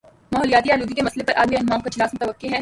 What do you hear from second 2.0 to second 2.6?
متوقع ہے